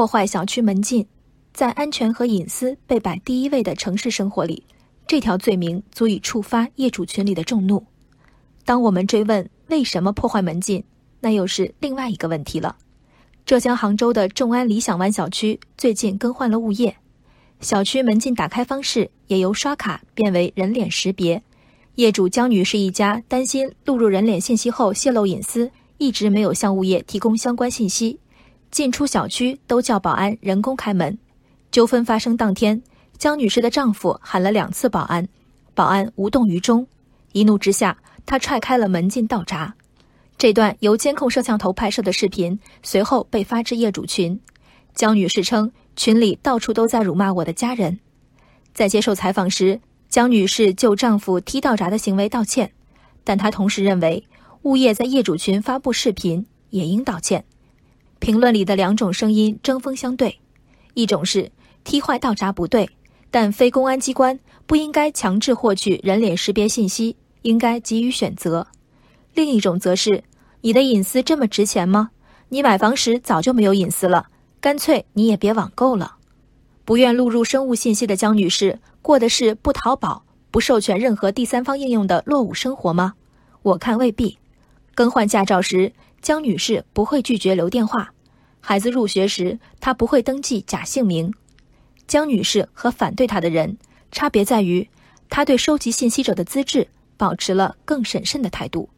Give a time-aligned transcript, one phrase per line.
[0.00, 1.06] 破坏小区门禁，
[1.52, 4.64] 在安全和隐私被摆第一位的城市生活里，
[5.06, 7.84] 这条罪名足以触发业主群里的众怒。
[8.64, 10.82] 当我们追问为什么破坏门禁，
[11.20, 12.78] 那又是另外一个问题了。
[13.44, 16.96] 浙江杭州的众安理想湾小区最近更换了物业，
[17.60, 21.42] 小区门禁打开方式也由刷卡变为人脸识别。
[21.96, 28.18] 业主江女士一家担心录入人脸信息后泄露隐私，一直没有向物业提供相关信息，
[28.70, 31.18] 进出小区都叫保安人工开门。
[31.70, 32.82] 纠纷发生当天，
[33.18, 35.28] 江女士的丈夫喊了两次保安，
[35.74, 36.86] 保安无动于衷。
[37.32, 39.74] 一怒之下，他踹开了门禁倒闸。
[40.36, 44.40] 这段由监控摄像头拍摄的视频随后被发至业主群。
[44.94, 48.00] 江女士称，群里到处都在辱骂我的家人。
[48.72, 52.72] 在接受采访时，江女士就丈夫踢倒闸的行为道歉，
[53.22, 54.26] 但她同时认为，
[54.62, 57.44] 物业在业主群发布视频也应道歉。
[58.20, 60.38] 评论里的两种声音针锋相对：
[60.94, 61.50] 一种是
[61.82, 62.88] 踢坏倒闸不对，
[63.30, 68.66] 但非公安机关不应该强制获取人脸识别信息，应该给予选择；
[69.34, 70.22] 另一种则是。
[70.62, 72.10] 你的隐私这么值钱吗？
[72.50, 74.26] 你买房时早就没有隐私了，
[74.60, 76.16] 干脆你也别网购了。
[76.84, 83.14] 不愿录入生物信息的江女士，过的是不淘宝、不授权任何第三方应用的落伍生活吗？
[83.62, 84.36] 我看未必。
[84.94, 88.04] 更换驾照时，江女士不会拒绝留电话；
[88.60, 91.32] 孩子入学时，她不会登记假姓名。
[92.06, 93.76] 江女士和反对她的人
[94.12, 94.86] 差别在于，
[95.28, 98.88] 她对收集信息者的资质保持了更审慎的态度。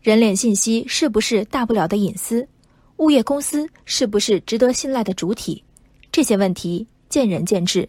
[0.00, 2.48] 人脸信息是不是大不了的隐私？
[2.96, 5.62] 物业公司是不是值得信赖的主体？
[6.10, 7.88] 这些问题见仁见智。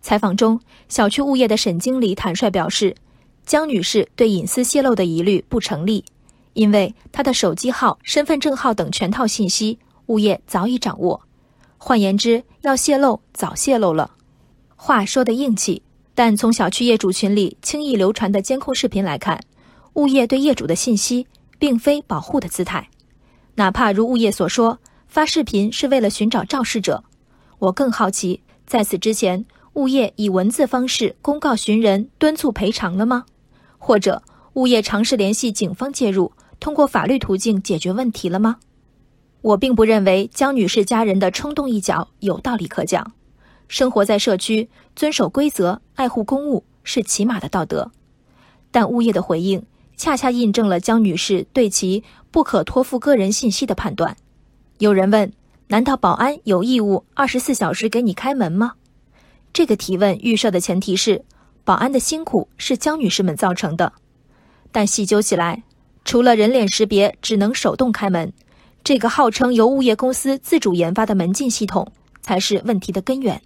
[0.00, 2.96] 采访中，小区物业的沈经理坦率表示，
[3.44, 6.02] 江女士对隐私泄露的疑虑不成立，
[6.52, 11.22] 因为他的手机号、身份证号等全套信息，物业早已掌握。
[11.78, 14.12] 换言之，要泄露早泄露了。
[14.76, 15.82] 话说的硬气，
[16.14, 19.40] 但从小区业主群里轻易流传的监控视频来看，
[19.94, 21.26] 物业对业主的信息。
[21.60, 22.88] 并非保护的姿态，
[23.56, 27.04] 哪怕如物业所说，发视频是为了寻找肇事者。
[27.58, 29.44] 我更好奇，在此之前，
[29.74, 33.26] 物业以文字方式公告寻人、敦促赔偿了吗？
[33.76, 34.22] 或者，
[34.54, 38.58] 物业尝试联系警方介入，通过法律途径解决问题了吗？
[39.40, 43.12] 我并不认为江女士家人的冲动一脚有道理可讲。
[43.66, 47.90] 生活在社区，遵守规则、爱护公物是起码的道德。
[48.70, 49.64] 但物业的回应。
[49.96, 54.16] 恰恰印证了江女士对其不可托付个人信息的判断。
[54.78, 55.30] 有人问：
[55.66, 58.76] 难道保安有义务二十四小时给你开门吗？
[59.52, 61.22] 这个提问预设的前提是，
[61.64, 63.92] 保安的辛苦是江女士们造成的。
[64.72, 65.64] 但细究起来，
[66.04, 68.32] 除了人脸识别只能手动开门，
[68.82, 73.40] 这个号称由物业公司自主研发的门禁系统才是问题的根源。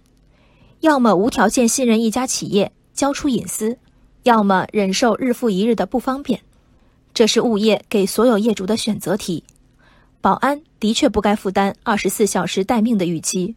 [0.79, 3.77] 要么无条件信任一家企业，交出隐私。
[4.23, 6.39] 要么忍受日复一日的不方便，
[7.13, 9.43] 这是物业给所有业主的选择题。
[10.19, 13.53] 保安的确不该负担二十四小时待命的预期，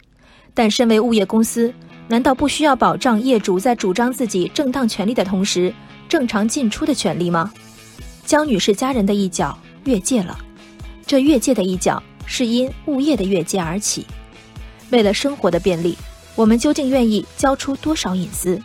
[0.52, 1.72] 但身为物业公司，
[2.08, 5.72] 难道不需要保障业主在主张自己正当权利的同时，
[6.06, 7.50] 正常进出的权利吗？
[8.28, 10.38] 江女士家人的一脚越界了，
[11.06, 14.04] 这越界的一脚是因物业的越界而起。
[14.90, 15.96] 为了生活的便利，
[16.34, 18.60] 我们究竟愿意交出多少隐私？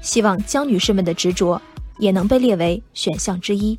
[0.00, 1.60] 希望江女士们的执着
[1.98, 3.78] 也能被列为选项之一。